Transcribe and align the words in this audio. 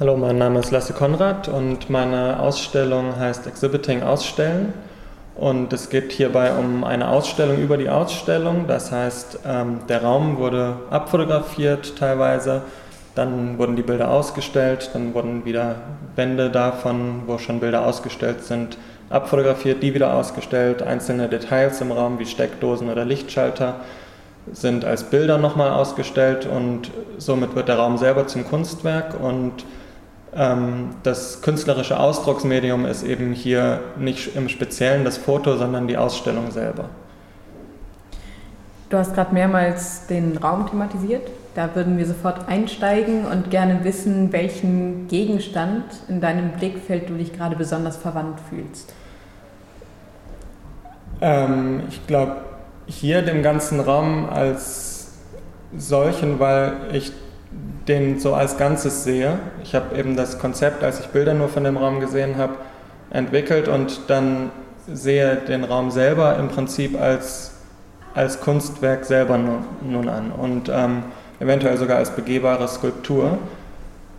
Hallo, 0.00 0.16
mein 0.16 0.38
Name 0.38 0.60
ist 0.60 0.70
Lasse 0.70 0.94
Konrad 0.94 1.48
und 1.48 1.90
meine 1.90 2.40
Ausstellung 2.40 3.18
heißt 3.18 3.46
Exhibiting 3.46 4.02
Ausstellen. 4.02 4.72
Und 5.34 5.74
es 5.74 5.90
geht 5.90 6.12
hierbei 6.12 6.54
um 6.54 6.84
eine 6.84 7.10
Ausstellung 7.10 7.58
über 7.58 7.76
die 7.76 7.90
Ausstellung. 7.90 8.64
Das 8.66 8.92
heißt, 8.92 9.40
ähm, 9.46 9.80
der 9.90 10.02
Raum 10.02 10.38
wurde 10.38 10.76
abfotografiert 10.88 11.98
teilweise, 11.98 12.62
dann 13.14 13.58
wurden 13.58 13.76
die 13.76 13.82
Bilder 13.82 14.10
ausgestellt, 14.10 14.88
dann 14.94 15.12
wurden 15.12 15.44
wieder 15.44 15.74
Wände 16.16 16.48
davon, 16.48 17.24
wo 17.26 17.36
schon 17.36 17.60
Bilder 17.60 17.84
ausgestellt 17.84 18.42
sind, 18.42 18.78
abfotografiert, 19.10 19.82
die 19.82 19.92
wieder 19.92 20.14
ausgestellt. 20.14 20.80
Einzelne 20.82 21.28
Details 21.28 21.82
im 21.82 21.92
Raum 21.92 22.18
wie 22.18 22.24
Steckdosen 22.24 22.88
oder 22.88 23.04
Lichtschalter 23.04 23.74
sind 24.50 24.86
als 24.86 25.04
Bilder 25.04 25.36
nochmal 25.36 25.72
ausgestellt 25.72 26.46
und 26.46 26.90
somit 27.18 27.54
wird 27.54 27.68
der 27.68 27.76
Raum 27.76 27.98
selber 27.98 28.26
zum 28.26 28.46
Kunstwerk 28.46 29.20
und 29.20 29.66
das 30.32 31.42
künstlerische 31.42 31.98
Ausdrucksmedium 31.98 32.86
ist 32.86 33.02
eben 33.02 33.32
hier 33.32 33.80
nicht 33.98 34.36
im 34.36 34.48
Speziellen 34.48 35.04
das 35.04 35.18
Foto, 35.18 35.56
sondern 35.56 35.88
die 35.88 35.96
Ausstellung 35.96 36.52
selber. 36.52 36.88
Du 38.90 38.96
hast 38.96 39.14
gerade 39.14 39.34
mehrmals 39.34 40.06
den 40.06 40.36
Raum 40.36 40.68
thematisiert. 40.68 41.28
Da 41.54 41.74
würden 41.74 41.98
wir 41.98 42.06
sofort 42.06 42.48
einsteigen 42.48 43.24
und 43.24 43.50
gerne 43.50 43.82
wissen, 43.82 44.32
welchen 44.32 45.08
Gegenstand 45.08 45.84
in 46.08 46.20
deinem 46.20 46.52
Blickfeld 46.52 47.08
du 47.08 47.14
dich 47.14 47.32
gerade 47.32 47.56
besonders 47.56 47.96
verwandt 47.96 48.38
fühlst. 48.48 48.92
Ähm, 51.20 51.82
ich 51.88 52.06
glaube, 52.06 52.36
hier 52.86 53.22
den 53.22 53.42
ganzen 53.42 53.80
Raum 53.80 54.28
als 54.28 55.12
solchen, 55.76 56.38
weil 56.38 56.74
ich 56.92 57.12
den 57.90 58.20
so 58.20 58.34
als 58.34 58.56
Ganzes 58.56 59.02
sehe. 59.02 59.38
Ich 59.64 59.74
habe 59.74 59.98
eben 59.98 60.16
das 60.16 60.38
Konzept, 60.38 60.84
als 60.84 61.00
ich 61.00 61.06
Bilder 61.08 61.34
nur 61.34 61.48
von 61.48 61.64
dem 61.64 61.76
Raum 61.76 61.98
gesehen 61.98 62.38
habe, 62.38 62.54
entwickelt 63.10 63.66
und 63.66 64.02
dann 64.06 64.50
sehe 64.86 65.36
den 65.36 65.64
Raum 65.64 65.90
selber 65.90 66.36
im 66.36 66.48
Prinzip 66.48 66.98
als, 66.98 67.52
als 68.14 68.40
Kunstwerk 68.40 69.04
selber 69.04 69.36
nun, 69.38 69.64
nun 69.82 70.08
an 70.08 70.30
und 70.30 70.70
ähm, 70.72 71.02
eventuell 71.40 71.76
sogar 71.76 71.98
als 71.98 72.10
begehbare 72.10 72.68
Skulptur. 72.68 73.38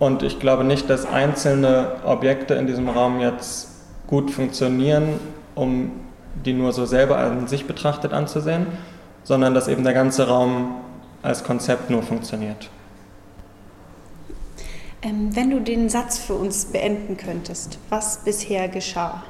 Und 0.00 0.24
ich 0.24 0.40
glaube 0.40 0.64
nicht, 0.64 0.90
dass 0.90 1.06
einzelne 1.06 1.92
Objekte 2.04 2.54
in 2.54 2.66
diesem 2.66 2.88
Raum 2.88 3.20
jetzt 3.20 3.68
gut 4.08 4.32
funktionieren, 4.32 5.20
um 5.54 5.92
die 6.44 6.54
nur 6.54 6.72
so 6.72 6.86
selber 6.86 7.18
an 7.18 7.46
sich 7.46 7.66
betrachtet 7.66 8.12
anzusehen, 8.12 8.66
sondern 9.22 9.54
dass 9.54 9.68
eben 9.68 9.84
der 9.84 9.92
ganze 9.92 10.26
Raum 10.26 10.76
als 11.22 11.44
Konzept 11.44 11.90
nur 11.90 12.02
funktioniert. 12.02 12.70
Ähm, 15.02 15.34
wenn 15.34 15.50
du 15.50 15.60
den 15.60 15.88
Satz 15.88 16.18
für 16.18 16.34
uns 16.34 16.66
beenden 16.66 17.16
könntest, 17.16 17.78
was 17.88 18.18
bisher 18.18 18.68
geschah? 18.68 19.22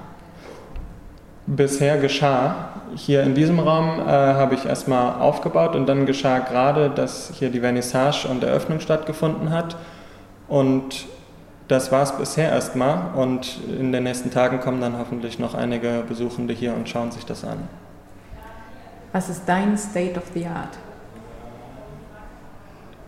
Bisher 1.46 1.98
geschah, 1.98 2.82
hier 2.96 3.22
in 3.22 3.34
diesem 3.34 3.60
Raum 3.60 4.00
äh, 4.00 4.02
habe 4.04 4.54
ich 4.54 4.64
erstmal 4.66 5.20
aufgebaut 5.20 5.76
und 5.76 5.86
dann 5.86 6.06
geschah 6.06 6.40
gerade, 6.40 6.90
dass 6.90 7.32
hier 7.38 7.50
die 7.50 7.60
Vernissage 7.60 8.26
und 8.28 8.42
Eröffnung 8.42 8.80
stattgefunden 8.80 9.50
hat. 9.50 9.76
Und 10.48 11.06
das 11.68 11.92
war 11.92 12.02
es 12.02 12.12
bisher 12.12 12.50
erstmal 12.50 13.14
und 13.14 13.60
in 13.68 13.92
den 13.92 14.02
nächsten 14.02 14.32
Tagen 14.32 14.58
kommen 14.60 14.80
dann 14.80 14.98
hoffentlich 14.98 15.38
noch 15.38 15.54
einige 15.54 16.02
Besuchende 16.08 16.52
hier 16.52 16.74
und 16.74 16.88
schauen 16.88 17.12
sich 17.12 17.24
das 17.24 17.44
an. 17.44 17.68
Was 19.12 19.28
ist 19.28 19.44
dein 19.46 19.78
State 19.78 20.18
of 20.18 20.24
the 20.34 20.46
Art? 20.46 20.78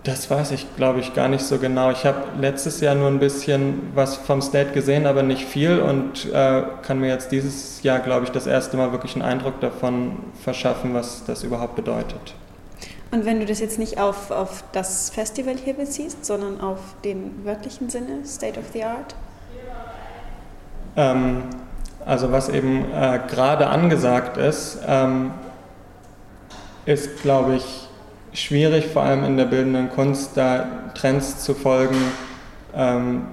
Das 0.05 0.29
weiß 0.29 0.51
ich, 0.51 0.67
glaube 0.77 0.99
ich, 0.99 1.15
gar 1.15 1.29
nicht 1.29 1.45
so 1.45 1.59
genau. 1.59 1.93
Ich 1.93 2.05
habe 2.05 2.25
letztes 2.41 2.81
Jahr 2.81 2.97
nur 2.97 3.07
ein 3.07 3.21
bisschen 3.21 3.93
was 3.95 4.17
vom 4.17 4.43
State 4.43 4.73
gesehen, 4.73 5.07
aber 5.07 5.23
nicht 5.23 5.45
viel 5.45 5.79
und 5.79 6.33
äh, 6.33 6.65
kann 6.83 6.99
mir 6.99 7.09
jetzt 7.09 7.31
dieses 7.31 7.85
Jahr, 7.85 8.01
glaube 8.01 8.25
ich, 8.25 8.33
das 8.33 8.49
erste 8.49 8.77
Mal 8.77 8.91
wirklich 8.91 9.15
einen 9.15 9.23
Eindruck 9.23 9.61
davon 9.61 10.17
verschaffen, 10.43 10.93
was 10.93 11.25
das 11.25 11.45
überhaupt 11.45 11.77
bedeutet. 11.77 12.35
Und 13.13 13.27
wenn 13.27 13.39
du 13.39 13.47
das 13.47 13.61
jetzt 13.61 13.79
nicht 13.79 14.01
auf, 14.01 14.33
auf 14.33 14.65
das 14.73 15.11
Festival 15.11 15.55
hier 15.55 15.75
beziehst, 15.75 16.25
sondern 16.25 16.61
auf 16.61 16.81
den 17.05 17.45
wörtlichen 17.45 17.89
Sinne, 17.89 18.25
State 18.25 18.59
of 18.59 18.67
the 18.73 18.83
Art? 18.83 19.15
Ähm, 20.97 21.43
also 22.05 22.33
was 22.33 22.49
eben 22.49 22.87
äh, 22.93 23.21
gerade 23.29 23.69
angesagt 23.69 24.37
ist, 24.37 24.79
ähm, 24.87 25.33
ist, 26.87 27.23
glaube 27.23 27.57
ich, 27.57 27.89
schwierig, 28.33 28.87
vor 28.87 29.03
allem 29.03 29.25
in 29.25 29.37
der 29.37 29.45
bildenden 29.45 29.91
Kunst, 29.91 30.37
da 30.37 30.67
Trends 30.95 31.45
zu 31.45 31.55
folgen. 31.55 31.97
Ähm, 32.75 33.27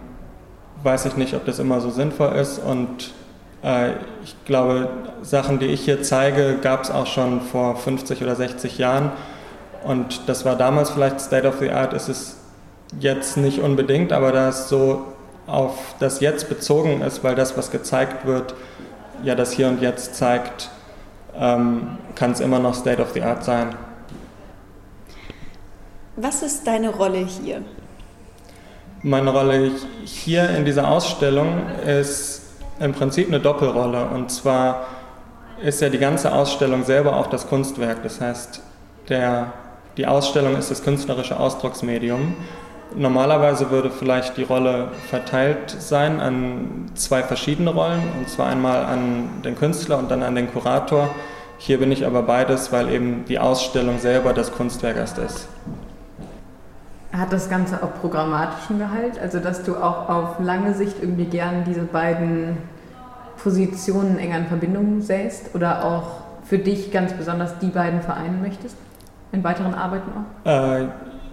weiß 0.84 1.06
ich 1.06 1.18
nicht, 1.18 1.34
ob 1.34 1.46
das 1.46 1.60
immer 1.60 1.82
so 1.82 1.90
sinnvoll 1.90 2.36
ist. 2.36 2.60
Und 2.60 3.14
äh, 3.64 3.92
ich 4.24 4.36
glaube, 4.46 4.90
Sachen, 5.22 5.59
die 5.59 5.68
ich 5.68 5.82
hier 5.82 6.02
zeige, 6.02 6.58
gab 6.62 6.84
es 6.84 6.92
auch 6.92 7.08
schon 7.08 7.42
vor 7.42 7.76
50 7.76 8.22
oder 8.22 8.36
60 8.36 8.78
Jahren. 8.78 9.12
Und 9.84 10.28
das 10.28 10.46
war 10.46 10.56
damals 10.56 10.90
vielleicht 10.90 11.22
State 11.22 11.48
of 11.48 11.59
the 11.59 11.70
Art, 11.70 11.94
ist 11.94 12.09
es 12.09 12.38
jetzt 13.00 13.38
nicht 13.38 13.59
unbedingt, 13.59 14.12
aber 14.12 14.32
da 14.32 14.50
es 14.50 14.68
so 14.68 15.06
auf 15.48 15.96
das 16.00 16.20
Jetzt 16.20 16.50
bezogen 16.50 17.02
ist, 17.02 17.24
weil 17.24 17.36
das, 17.36 17.58
was 17.58 17.72
gezeigt 17.72 18.26
wird, 18.26 18.54
ja 19.24 19.36
das 19.36 19.52
Hier 19.52 19.68
und 19.68 19.82
Jetzt 19.82 20.16
zeigt, 20.16 20.70
ähm, 21.38 21.98
kann 22.16 22.32
es 22.32 22.40
immer 22.40 22.59
noch 22.59 22.74
State 22.74 23.02
of 23.02 23.12
the 23.14 23.22
Art 23.22 23.44
sein. 23.44 23.76
Was 26.22 26.44
ist 26.44 26.68
deine 26.68 26.90
Rolle 26.90 27.19
hier? 27.19 27.62
Meine 29.03 29.30
Rolle 29.30 29.72
hier 30.03 30.50
in 30.50 30.66
dieser 30.66 30.90
Ausstellung 30.90 31.62
ist 31.88 32.41
im 32.81 32.91
Prinzip 32.91 33.30
eine 33.30 33.40
Doppelrolle. 33.40 34.09
Und 34.09 34.29
zwar 34.29 34.85
ist 35.63 35.79
ja 35.79 35.88
die 35.88 35.97
ganze 35.97 36.34
Ausstellung 36.34 36.84
selber 36.84 37.16
auch 37.16 37.28
das 37.28 37.47
Kunstwerk. 37.47 38.03
Das 38.03 38.19
heißt, 38.19 38.62
der, 39.08 39.53
die 39.96 40.08
Ausstellung 40.08 40.58
ist 40.58 40.69
das 40.69 40.84
künstlerische 40.84 41.40
Ausdrucksmedium. 41.40 42.35
Normalerweise 42.94 43.72
würde 43.72 43.90
vielleicht 43.90 44.35
die 44.35 44.44
Rolle 44.44 44.90
verteilt 45.09 45.69
sein 45.69 46.19
an 46.19 46.91
zwei 46.96 47.24
verschiedene 47.24 47.69
Rollen, 47.69 48.03
und 48.18 48.28
zwar 48.28 48.47
einmal 48.47 48.84
an 48.84 49.41
den 49.46 49.56
Künstler 49.56 49.97
und 49.97 50.12
dann 50.12 50.24
an 50.24 50.35
den 50.35 50.52
Kurator. 50.52 51.09
Hier 51.59 51.78
bin 51.78 51.94
ich 51.94 52.06
aber 52.06 52.24
beides, 52.24 52.74
weil 52.74 52.90
eben 52.90 53.24
die 53.29 53.40
Ausstellung 53.40 54.00
selber 54.00 54.34
das 54.34 54.52
Kunstwerk 54.52 54.97
erst 54.97 55.18
ist. 55.18 55.47
Hat 57.12 57.34
das 57.34 57.50
Ganze 57.50 57.81
auch 57.81 58.00
programmatischen 58.00 58.78
Gehalt? 58.78 59.20
Also, 59.20 59.40
dass 59.40 59.64
du 59.64 59.75
auch 59.75 60.09
auf 60.09 60.40
lange 60.40 60.75
Sicht 60.75 60.97
irgendwie 61.02 61.25
gern 61.25 61.64
diese 61.66 61.81
beiden 61.81 62.58
Positionen 63.42 64.20
enger 64.20 64.38
in 64.38 64.46
Verbindung 64.46 65.02
säst 65.02 65.56
oder 65.56 65.84
auch 65.84 66.22
für 66.44 66.59
dich 66.59 66.92
ganz 66.92 67.14
besonders 67.14 67.58
die 67.59 67.70
beiden 67.70 68.02
vereinen 68.02 68.42
möchtest? 68.42 68.75
In 69.31 69.44
weiteren 69.44 69.74
Arbeiten 69.74 70.12
auch? 70.12 70.50
Äh, 70.50 70.88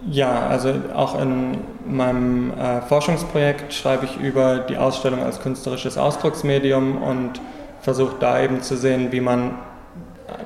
ja, 0.09 0.47
also 0.47 0.73
auch 0.95 1.19
in 1.19 1.57
meinem 1.85 2.51
äh, 2.51 2.81
Forschungsprojekt 2.81 3.73
schreibe 3.73 4.05
ich 4.05 4.17
über 4.17 4.59
die 4.59 4.77
Ausstellung 4.77 5.23
als 5.23 5.41
künstlerisches 5.41 5.97
Ausdrucksmedium 5.97 7.01
und 7.01 7.41
versuche 7.81 8.15
da 8.19 8.39
eben 8.39 8.61
zu 8.61 8.77
sehen, 8.77 9.11
wie 9.11 9.21
man 9.21 9.55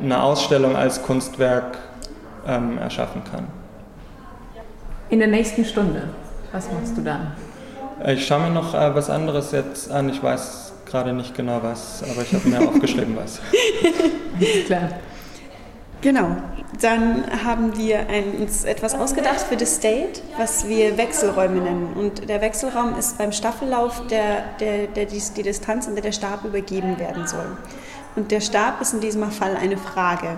eine 0.01 0.21
Ausstellung 0.21 0.75
als 0.75 1.03
Kunstwerk 1.03 1.77
ähm, 2.47 2.77
erschaffen 2.77 3.23
kann. 3.29 3.60
In 5.11 5.19
der 5.19 5.27
nächsten 5.27 5.65
Stunde, 5.65 6.03
was 6.53 6.71
machst 6.71 6.95
du 6.95 7.01
dann? 7.01 7.33
Ich 8.07 8.25
schaue 8.25 8.43
mir 8.43 8.49
noch 8.49 8.73
äh, 8.73 8.95
was 8.95 9.09
anderes 9.09 9.51
jetzt 9.51 9.91
an. 9.91 10.07
Ich 10.07 10.23
weiß 10.23 10.71
gerade 10.85 11.11
nicht 11.11 11.35
genau 11.35 11.59
was, 11.61 12.01
aber 12.09 12.21
ich 12.21 12.33
habe 12.33 12.47
mir 12.47 12.65
aufgeschrieben 12.65 13.17
was. 13.17 13.41
Alles 14.39 14.65
klar. 14.67 14.89
Genau, 15.99 16.37
dann 16.79 17.25
haben 17.43 17.77
wir 17.77 18.07
ein, 18.07 18.37
uns 18.39 18.63
etwas 18.63 18.95
ausgedacht 18.95 19.41
für 19.41 19.57
das 19.57 19.75
State, 19.75 20.21
was 20.37 20.69
wir 20.69 20.97
Wechselräume 20.97 21.59
nennen. 21.59 21.93
Und 21.93 22.29
der 22.29 22.39
Wechselraum 22.39 22.97
ist 22.97 23.17
beim 23.17 23.33
Staffellauf 23.33 24.07
der, 24.07 24.45
der, 24.61 24.87
der, 24.87 25.05
die, 25.07 25.21
die 25.35 25.43
Distanz, 25.43 25.87
in 25.87 25.95
der 25.95 26.05
der 26.05 26.13
Stab 26.13 26.45
übergeben 26.45 26.97
werden 26.97 27.27
soll. 27.27 27.57
Und 28.15 28.31
der 28.31 28.39
Stab 28.39 28.79
ist 28.79 28.93
in 28.93 29.01
diesem 29.01 29.29
Fall 29.29 29.57
eine 29.57 29.75
Frage. 29.75 30.37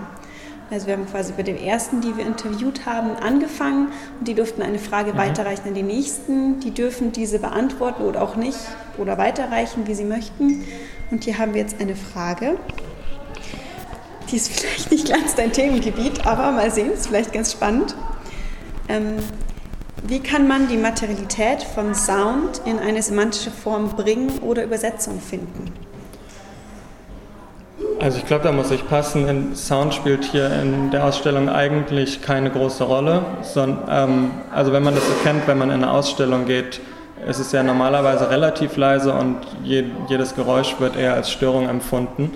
Also 0.74 0.88
wir 0.88 0.94
haben 0.94 1.06
quasi 1.06 1.32
bei 1.36 1.44
den 1.44 1.56
ersten, 1.56 2.00
die 2.00 2.16
wir 2.16 2.26
interviewt 2.26 2.84
haben, 2.84 3.14
angefangen 3.14 3.92
und 4.18 4.26
die 4.26 4.34
durften 4.34 4.60
eine 4.60 4.80
Frage 4.80 5.12
mhm. 5.12 5.18
weiterreichen 5.18 5.68
an 5.68 5.74
die 5.74 5.84
nächsten. 5.84 6.58
Die 6.58 6.72
dürfen 6.72 7.12
diese 7.12 7.38
beantworten 7.38 8.02
oder 8.02 8.20
auch 8.20 8.34
nicht 8.34 8.58
oder 8.98 9.16
weiterreichen, 9.16 9.86
wie 9.86 9.94
sie 9.94 10.02
möchten. 10.02 10.64
Und 11.12 11.22
hier 11.22 11.38
haben 11.38 11.54
wir 11.54 11.60
jetzt 11.60 11.80
eine 11.80 11.94
Frage. 11.94 12.56
Die 14.32 14.34
ist 14.34 14.50
vielleicht 14.52 14.90
nicht 14.90 15.08
ganz 15.08 15.36
dein 15.36 15.52
Themengebiet, 15.52 16.26
aber 16.26 16.50
mal 16.50 16.72
sehen, 16.72 16.90
ist 16.90 17.06
vielleicht 17.06 17.32
ganz 17.32 17.52
spannend. 17.52 17.94
Ähm, 18.88 19.18
wie 20.02 20.18
kann 20.18 20.48
man 20.48 20.66
die 20.66 20.76
Materialität 20.76 21.62
von 21.62 21.94
Sound 21.94 22.62
in 22.64 22.80
eine 22.80 23.00
semantische 23.00 23.52
Form 23.52 23.90
bringen 23.90 24.40
oder 24.40 24.64
Übersetzung 24.64 25.20
finden? 25.20 25.72
Also 28.04 28.18
ich 28.18 28.26
glaube, 28.26 28.44
da 28.44 28.52
muss 28.52 28.70
ich 28.70 28.86
passen. 28.86 29.56
Sound 29.56 29.94
spielt 29.94 30.26
hier 30.26 30.52
in 30.60 30.90
der 30.90 31.06
Ausstellung 31.06 31.48
eigentlich 31.48 32.20
keine 32.20 32.50
große 32.50 32.84
Rolle. 32.84 33.22
Ähm, 33.56 34.30
also 34.54 34.74
wenn 34.74 34.82
man 34.82 34.94
das 34.94 35.06
so 35.06 35.14
kennt, 35.24 35.48
wenn 35.48 35.56
man 35.56 35.70
in 35.70 35.82
eine 35.82 35.90
Ausstellung 35.90 36.44
geht, 36.44 36.82
es 37.26 37.38
ist 37.38 37.54
ja 37.54 37.62
normalerweise 37.62 38.28
relativ 38.28 38.76
leise 38.76 39.14
und 39.14 39.38
je, 39.62 39.84
jedes 40.10 40.34
Geräusch 40.34 40.78
wird 40.80 40.98
eher 40.98 41.14
als 41.14 41.30
Störung 41.30 41.66
empfunden. 41.66 42.32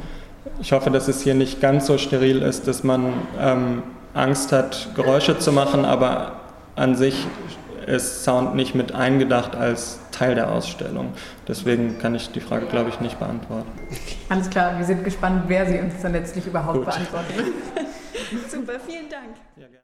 Ich 0.58 0.72
hoffe, 0.72 0.90
dass 0.90 1.06
es 1.06 1.20
hier 1.20 1.34
nicht 1.34 1.60
ganz 1.60 1.86
so 1.86 1.98
steril 1.98 2.40
ist, 2.40 2.66
dass 2.66 2.82
man 2.82 3.12
ähm, 3.38 3.82
Angst 4.14 4.52
hat, 4.52 4.88
Geräusche 4.94 5.38
zu 5.38 5.52
machen, 5.52 5.84
aber 5.84 6.32
an 6.76 6.94
sich 6.94 7.26
ist 7.84 8.24
Sound 8.24 8.54
nicht 8.54 8.74
mit 8.74 8.94
eingedacht 8.94 9.54
als 9.54 9.98
Teil 10.18 10.34
der 10.34 10.50
Ausstellung. 10.50 11.12
Deswegen 11.46 11.98
kann 11.98 12.14
ich 12.16 12.30
die 12.30 12.40
Frage, 12.40 12.66
glaube 12.66 12.90
ich, 12.90 13.00
nicht 13.00 13.18
beantworten. 13.20 13.70
Alles 14.28 14.50
klar, 14.50 14.76
wir 14.76 14.84
sind 14.84 15.04
gespannt, 15.04 15.44
wer 15.46 15.64
sie 15.66 15.78
uns 15.78 16.02
dann 16.02 16.12
letztlich 16.12 16.46
überhaupt 16.46 16.78
Gut. 16.78 16.86
beantwortet. 16.86 17.36
Super, 18.50 18.80
vielen 18.80 19.08
Dank. 19.08 19.36
Ja, 19.56 19.68